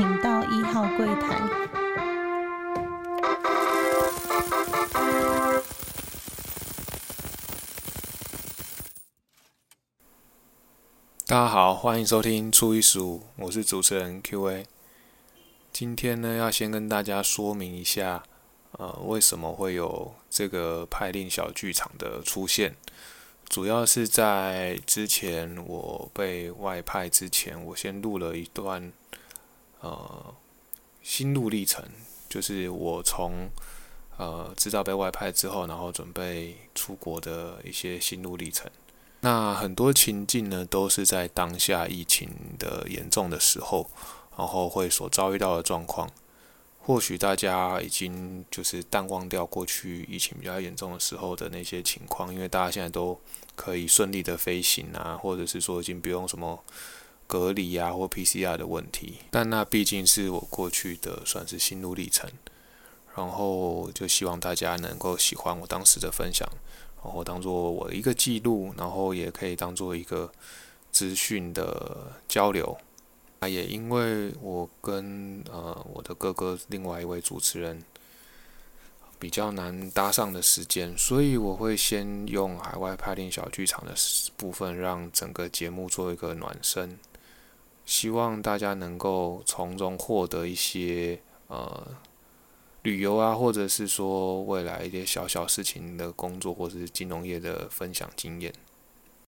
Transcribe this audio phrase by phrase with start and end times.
[0.00, 1.38] 请到一号柜台。
[11.26, 14.64] 大家好，欢迎收听初一十五，我是主持人 Q&A。
[15.70, 18.22] 今天呢，要先跟大家说明一下，
[18.78, 22.74] 呃，为什么会有这个派令小剧场的出现。
[23.50, 28.90] 主要是在之前我被外派之前，我先录了一段
[29.80, 30.34] 呃
[31.02, 31.84] 心路历程，
[32.28, 33.48] 就是我从
[34.16, 38.70] 呃知道被外派之后，然后准备出国的一些心路历程。
[39.20, 43.90] 那很多情境呢，都是在当下疫情的严重的时候，
[44.36, 46.10] 然后会所遭遇到的状况。
[46.82, 53.20] 或许大家已经就是淡忘掉过去疫情比较严重的时候的那些情况，因为大家现在都
[53.54, 56.64] 可以顺利的飞行啊，或者是说已经不用什么
[57.30, 59.18] 隔离啊或 PCR 的问题。
[59.30, 62.28] 但那毕竟是我过去的算是心路历程，
[63.14, 66.44] 然后就希望大家能够喜欢我当时的分享，
[67.04, 70.32] 然后当做我的一个记录，然后也可以当做一个
[70.90, 72.76] 资讯的交流。
[73.38, 77.82] 啊，也因为我跟呃我的哥哥另外一位主持人
[79.18, 83.94] 比较难搭上的时间，所以我会先用海外派令小剧场的
[84.36, 86.98] 部分，让整个节目做一个暖身，
[87.90, 91.88] 希望大家能够从中获得一些呃
[92.82, 98.54] 旅游啊，或者是说未来一些小小事情的工作，或者是金融业的分享经验。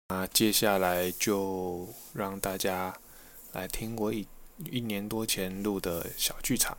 [0.10, 2.96] 那接下来就让大家。
[3.54, 4.26] 来听我一
[4.72, 6.78] 一年多前录的小剧场，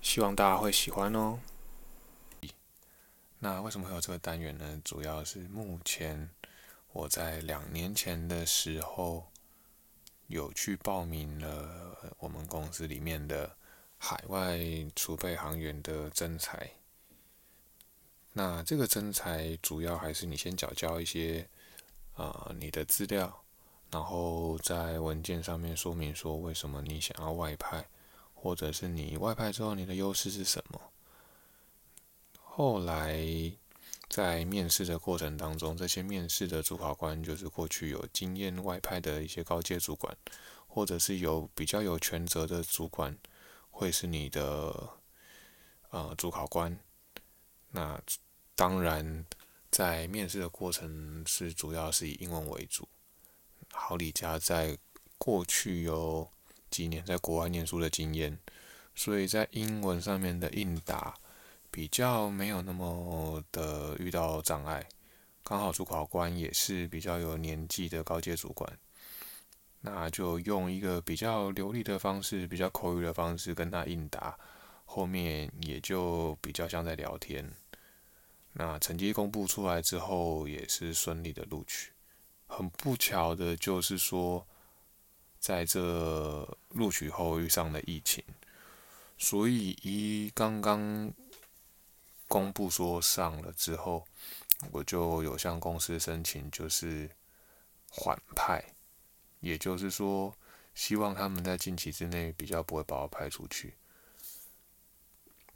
[0.00, 1.38] 希望大家会喜欢哦。
[3.40, 4.80] 那为什么会有这个单元呢？
[4.82, 6.30] 主要是目前
[6.94, 9.26] 我在两年前的时候
[10.26, 13.56] 有去报名了我们公司里面的
[13.98, 14.58] 海外
[14.96, 16.70] 储备航员的征才。
[18.32, 21.48] 那这个征才主要还是你先缴交一些
[22.14, 23.40] 啊你的资料。
[23.90, 27.86] 然后在文件上面说明说为什么你想要外派，
[28.34, 30.80] 或者是你外派之后你的优势是什么。
[32.42, 33.16] 后来
[34.14, 40.16] 在面试的过程当中，这些面试的主考官就是过去有经验外派的一些高阶主管，
[40.68, 43.18] 或者是有比较有权责的主管，
[43.72, 44.88] 会是你的
[45.90, 46.78] 呃主考官。
[47.72, 48.00] 那
[48.54, 49.26] 当然
[49.68, 52.86] 在面试的过程是主要是以英文为主。
[53.72, 54.78] 好，李佳在
[55.18, 56.30] 过去有
[56.70, 58.38] 几年在国外念书的经验，
[58.94, 61.16] 所以在英文上面的应答
[61.74, 64.88] 比较没有那么的遇到障碍。
[65.42, 68.78] 刚好主考官也是比较有年纪的高阶主管，
[69.80, 74.38] 那就用一个比较流利的方式、比较口语的方式跟他应答，
[74.84, 77.44] 后面也就比较像在聊天。
[78.52, 81.90] 那成绩公布出来之后，也是顺利的录取。
[82.46, 84.46] 很不巧的就是说，
[85.40, 88.22] 在这录取后遇上了疫情，
[89.18, 91.12] 所以一刚刚
[92.34, 94.04] 公布说上了之后，
[94.72, 97.08] 我就有向公司申请，就是
[97.88, 98.60] 缓派，
[99.38, 100.34] 也就是说，
[100.74, 103.74] 希望他们在近期之内比较不会把我派出去。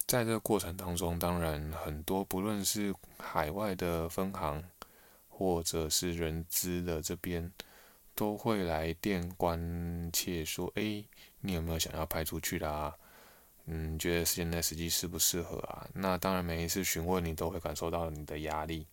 [0.07, 4.63] 在这个过程当中，当然很多不论是海外的分行。
[5.31, 7.53] 或者是人资的这边
[8.17, 11.05] 都会来电关切说：“哎，
[11.43, 12.93] 你有没有想要派出去的啊？
[13.71, 18.87] 嗯，觉得现在时机适不适合啊？”那当然，每一次询问你都会感受到你的压力，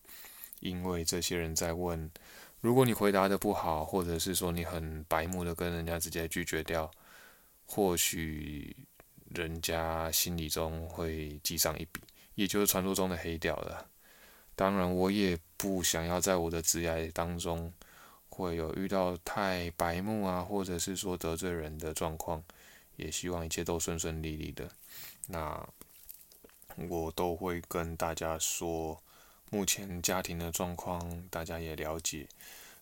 [0.59, 2.11] 因为这些人在问，
[2.59, 6.91] 如果你回答的不好，或者是说你很白目的跟人家直接拒绝掉，
[7.65, 8.75] 或许
[9.29, 12.01] 人家心里中会记上一笔，
[12.35, 13.87] 也就是传说中的黑掉了。
[14.55, 17.71] 当然，我也不想要在我的职业当中
[18.29, 22.43] 会有遇到太白目啊，或者是说得罪人的状况，
[22.95, 24.69] 也希望一切都顺顺利利的。
[25.27, 25.67] 那
[26.89, 29.01] 我都会跟大家说，
[29.49, 32.27] 目前家庭的状况大家也了解，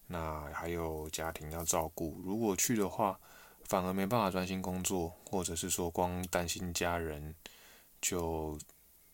[0.08, 3.20] 那还有家庭要照顾，如果去的话，
[3.64, 7.36] 反而没办法专心工作，或者是说光担心家人，
[8.02, 8.58] 就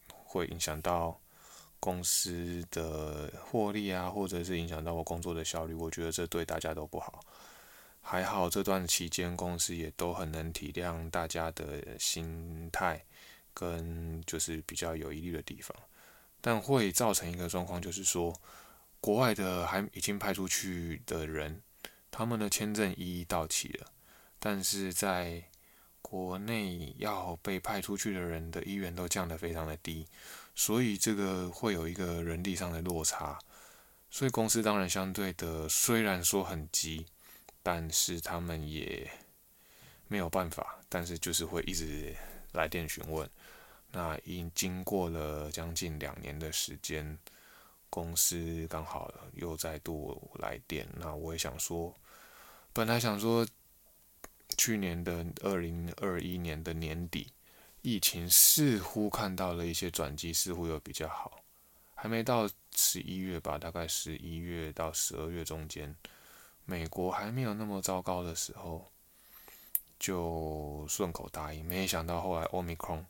[0.07, 1.19] 会影响到。
[1.81, 7.23] 公司的获利啊，或者是影响到我工作的效率，我觉得这对大家都不好。
[8.01, 13.03] 还好这段期间，公司也都很能体谅大家的心态，
[13.53, 15.75] 跟就是比较有疑虑的地方。
[16.41, 18.33] 但会造成一个状况，就是说，
[19.01, 21.61] 国外的还已经派出去的人，
[22.09, 23.87] 他们的签证一一到期了，
[24.39, 25.43] 但是在
[26.01, 30.07] 国内要被派出去的人的意愿都降得非常的低，
[30.55, 33.37] 所以这个会有一个人力上的落差。
[34.09, 37.05] 所以公司当然相对的，虽然说很急，
[37.63, 39.09] 但是他们也
[40.07, 42.15] 没有办法，但是就是会一直
[42.53, 43.29] 来电询问。
[43.91, 47.17] 那已经过了将近两年的时间，
[47.89, 50.87] 公司刚好又再度来电。
[50.95, 51.95] 那我也想说，
[52.71, 53.47] 本来想说，
[54.57, 57.31] 去年的二零二一年的年底，
[57.81, 61.43] 疫情似乎看到了一些转机，似乎又比较好，
[61.95, 62.49] 还没到。
[62.75, 65.93] 十一月吧，大概十一月到十二月中间，
[66.69, 68.85] 美国还没有那么糟糕的时候，
[69.97, 71.65] 就顺口答应。
[71.65, 73.03] 没想到后来 Omicron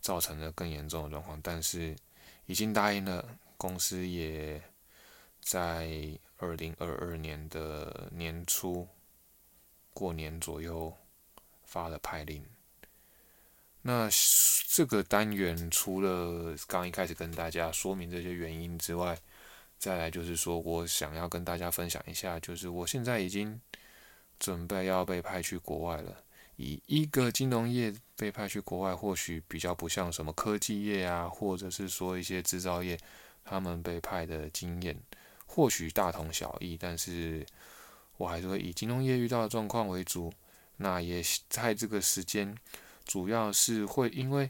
[0.00, 1.96] 造成了更严重的状况，但是
[2.46, 4.62] 已经答应了，公司也
[5.40, 8.86] 在二零二二年的年初
[9.92, 10.96] 过年左右
[11.64, 12.46] 发了派令。
[13.82, 14.08] 那
[14.68, 19.18] 这个单元除了刚一开始跟大家说明这些原因之外，
[19.82, 23.60] 再来就是说我想要跟大家分享一下，就是我现在已经
[24.38, 26.22] 准备要被派去国外了。
[26.54, 32.96] 以一个金融业被派去国外，或许比较不像什么科技业啊，或者是说一些制造业，
[33.44, 34.96] 他们被派的经验
[35.46, 37.44] 或许大同小异，但是
[38.18, 40.32] 我还是会以金融业遇到的状况为主。
[40.76, 42.56] 那也在这个时间。
[43.04, 44.48] 主要是会因为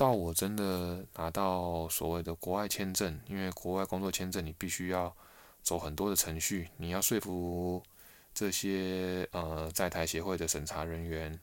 [0.00, 5.14] 到我真的拿到所谓的国外签证，因为国外工作签证你必须要
[5.62, 7.82] 走很多的程序，你要说服
[8.32, 11.38] 这些呃在台协会的审查人员，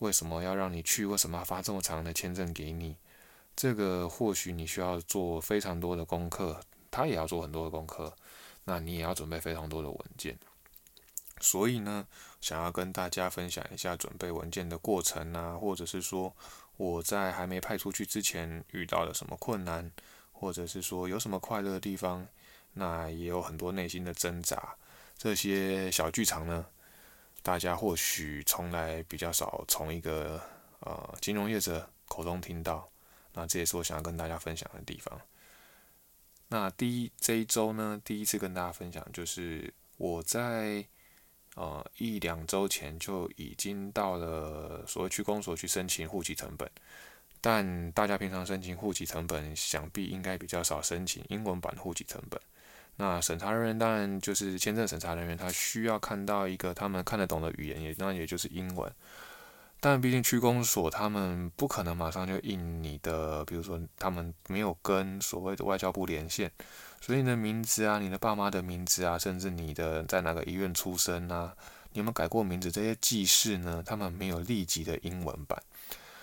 [0.00, 2.96] 为什么要让你去，为什么要发这么长的签证给你？
[3.54, 6.60] 这个或许你需要做非常多的功课，
[6.90, 8.12] 他也要做很多的功课，
[8.64, 10.36] 那你也要准备非常多的文件。
[11.38, 12.06] 所以呢，
[12.40, 16.34] 想要跟大家分享一下准备文件的过程啊，或者是说
[16.78, 19.92] 我在还没派出去之前遇到了什么困难，
[20.32, 22.26] 或者是说有什么快乐的地方，
[22.72, 24.74] 那也有很多内心的挣扎。
[25.18, 26.64] 这些小剧场呢，
[27.42, 30.40] 大家或许从来比较少从一个
[30.80, 32.88] 呃金融业者口中听到。
[33.34, 35.20] 那这也是我想要跟大家分享的地方。
[36.48, 40.86] 那第一这一周呢，第一次跟大家分享就是我在。
[41.56, 46.70] 呃，一两周前就已经到了所谓区公所去申请户籍成本，
[47.40, 52.38] 但大家平常申请户籍成本，想必应该比较少申请英文版户籍成本。
[52.96, 58.92] 那审查人员当然就是签证审查人员，他需要看到一个他们看得懂的语言，也当然也就是英文。
[59.78, 66.50] 但毕竟区公所他们不可能马上就印你的，比如说他们没有跟所谓的外交部连线。
[67.00, 71.54] 所以你的名字啊，你的爸妈的名字啊，甚至你的在哪个医院出生啊，
[71.92, 72.72] 你有没有改过名字？
[72.72, 75.62] 这些记事呢，他们没有立即的英文版，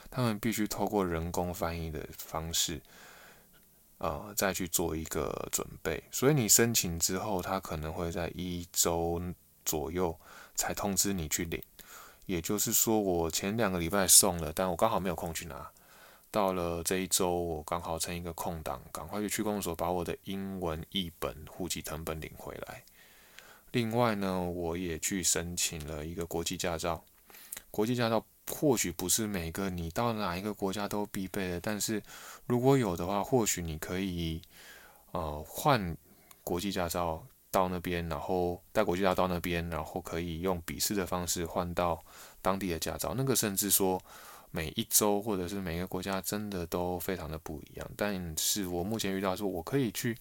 [0.09, 2.81] 他们必须透过人工翻译的方式，
[3.99, 6.03] 呃，再去做一个准备。
[6.11, 9.21] 所以你申请之后，他可能会在一周
[9.63, 10.19] 左右
[10.55, 11.61] 才通知你去领。
[12.25, 15.69] 也就是说，我前两个礼拜送了，但我刚好没有空去拿。
[16.31, 22.83] 到了这一周，我刚好趁一个空档，赶快去区公所把我的英文译本户籍成本领回来。
[23.71, 27.03] 另外呢，我也去申请了一个国际驾照。
[27.69, 32.01] 国际驾照或许不是每个你到哪一个国家都必备的，但是
[32.47, 34.41] 如果有的话，或许你可以
[35.11, 35.95] 呃换
[36.43, 42.03] 国际驾照到那边，然后带国际驾照到那边，然后可以用笔试的方式换到
[42.41, 43.13] 当地的驾照。
[43.15, 44.01] 那个甚至说。
[44.55, 50.15] 每一周或者是每个国家真的都非常的不一样，但是我目前遇到说，我可以去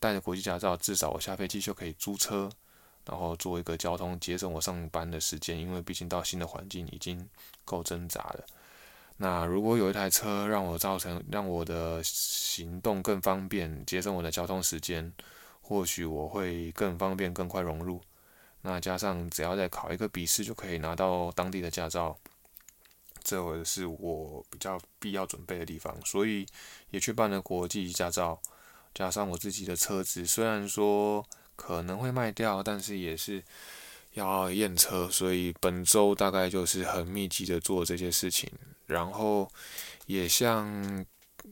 [0.00, 2.50] 带着国际驾照，至少我下飞机就可以租车，
[3.06, 7.24] 然后做一个交通节省我上班的时间，因为毕竟到新的环境已经
[7.64, 8.44] 够挣扎了。
[9.16, 15.12] 那如果有一台车让我造成让我的行动更方便，节省我的交通时间，
[15.62, 18.02] 或许我会更方便更快融入。
[18.60, 22.14] 那加上只要再考一个笔试就可以拿到当地的驾照。
[23.24, 26.44] 这会是我比较必要准备的地方，所以
[26.90, 28.36] 也去办了国际驾照，
[28.92, 33.40] 加上我自己的车子，虽然说可能会卖掉，但是也是
[34.14, 38.50] 要验车，所以本周大概就是很密集的做这些事情，
[38.86, 39.48] 然后
[40.06, 41.06] 也像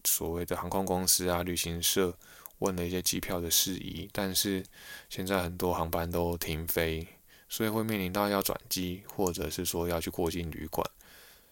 [0.05, 2.12] 所谓的航空公司啊、旅行社
[2.61, 4.64] 问了一些机票的事宜，但是
[5.11, 7.07] 现在很多航班都停飞，
[7.49, 10.88] 所以会面临到要转机，或者是说要去过境旅馆。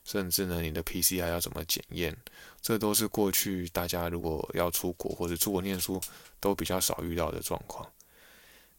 [0.04, 2.16] 甚至呢，你的 PCR 要怎么检验？
[2.62, 6.00] 这都是过去大家如果要出国或者出国念书
[6.40, 7.86] 都比较少遇到的状况。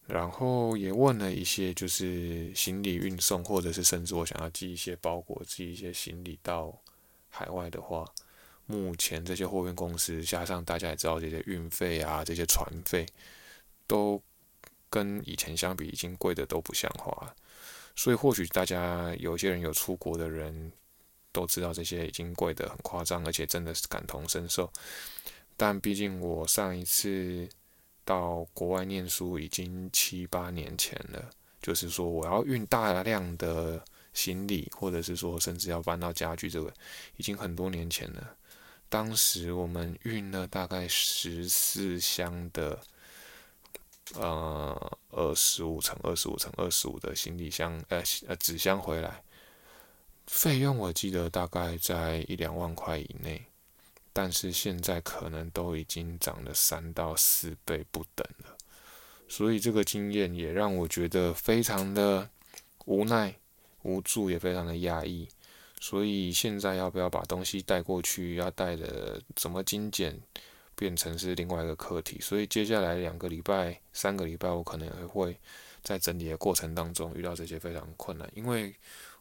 [0.08, 6.76] 然后也问了一些，就是行李运送，或者是甚至我想要寄一些包裹、寄一些行李到
[7.30, 8.04] 海外的话，
[8.70, 13.06] 目前这些货运公司加上大家也知道这些运费啊、这些船费，
[13.86, 14.22] 都
[14.90, 17.36] 跟以前相比已经贵的都不像话。
[17.96, 20.72] 所以或许大家有些人有出国的人
[21.32, 24.72] 都知道这些已经贵得很夸张，而且真的是感同身受。
[25.58, 27.50] 但毕竟我上一次。
[28.06, 31.30] 到国外念书已经七八年前了，
[31.62, 33.80] 就是说我要运大量的
[34.14, 36.74] 行李，或者是说甚至要搬到家具，这个
[37.18, 38.36] 已经很多年前了。
[38.90, 42.80] 当时我们运了大概十四箱的，
[44.16, 49.24] 呃，二十五乘二十五乘二十五的行李箱，呃呃纸箱回来，
[50.26, 53.46] 费用我记得大概在一两万块以内。
[54.12, 58.58] 但是现在可能都已经涨了三到四倍不等了，
[59.30, 62.28] 所以这个经验也让我觉得非常的
[62.86, 63.36] 无奈、
[63.84, 65.30] 无助，也非常的压抑。
[65.80, 70.20] 所以现在要不要把东西带过去，要带的怎么精简，
[70.76, 72.20] 变成是另外一个课题。
[72.20, 75.38] 所以接下来两个礼拜、三个礼拜，我可能也会
[75.82, 78.76] 在整理的过程当中遇到这些非常困难，因为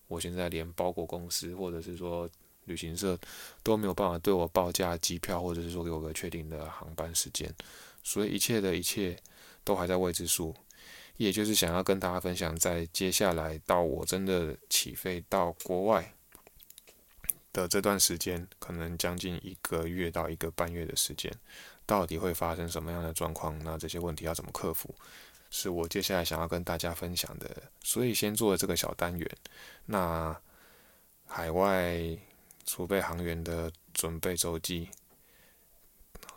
[0.06, 2.28] 我现在连包裹公司或者是说。
[2.64, 3.18] 旅行社
[3.62, 7.50] 都没有办法对我报价机票，或者是说给我个确定的航班时间，
[8.04, 9.18] 所以一切的一切
[9.64, 10.54] 都还在未知数。
[11.16, 16.14] 也就是想要跟大家分享，在接下来到我真的起飞到国外
[17.58, 21.32] 的这段时间，可能将近一个月到一个半月的时间，
[21.84, 23.58] 到底会发生什么样的状况？
[23.64, 24.94] 那这些问题要怎么克服？
[25.50, 27.62] 是我接下来想要跟大家分享的。
[27.82, 29.30] 所以先做这个小单元，
[29.86, 30.40] 那
[31.26, 32.16] 海外。
[32.70, 34.90] 储备航员的准备周记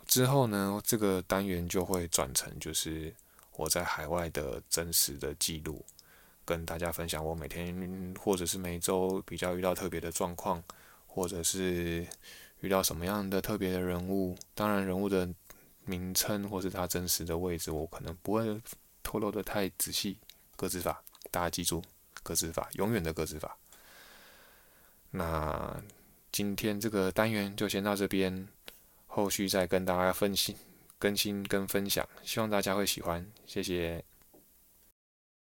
[0.06, 3.14] 之后呢，这个单元就会转成就是
[3.54, 5.84] 我在海外的真实的记录，
[6.46, 10.64] 跟大家分享我每天或者是每周比较遇到特别的状况，
[11.12, 12.06] 或者是
[12.60, 14.36] 遇到什么样的特别的人物。
[14.54, 15.28] 当然，人物的
[15.84, 18.60] 名称或是他真实的位置，我可能不会
[19.02, 20.18] 透露的太仔细。
[20.56, 21.82] 格子法，大家记住，
[22.22, 23.56] 格子法，永远的格子法。
[25.10, 25.82] 那。
[26.34, 28.48] 今天这个单元就先到这边，
[29.06, 30.56] 后续再跟大家分析、
[30.98, 34.02] 更新跟分享，希望大家会喜欢，谢谢。